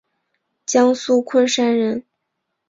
[0.65, 2.03] 江苏昆山人。